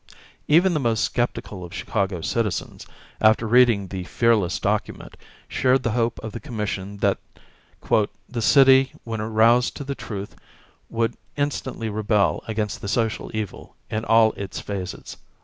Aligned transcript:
Even 0.47 0.73
the 0.73 0.79
most 0.79 1.13
sceptical 1.13 1.63
of 1.63 1.75
Chicago 1.75 2.21
citizens, 2.21 2.87
after 3.21 3.45
reading 3.45 3.85
the 3.85 4.03
fearless 4.05 4.59
document, 4.59 5.15
shared 5.47 5.83
the 5.83 5.91
hope 5.91 6.19
of 6.23 6.31
the 6.31 6.39
commission 6.39 6.97
that 6.97 7.19
"the 8.27 8.41
city, 8.41 8.93
when 9.03 9.21
aroused 9.21 9.77
to 9.77 9.83
the 9.83 9.93
truth, 9.93 10.35
would 10.89 11.15
instantly 11.37 11.87
rebel 11.87 12.43
against 12.47 12.81
the 12.81 12.87
social 12.87 13.29
evil 13.35 13.75
in 13.91 14.03
all 14.03 14.31
its 14.31 14.59
phases." 14.59 15.17